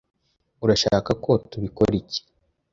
[0.63, 2.21] Urashaka ko tubikora iki?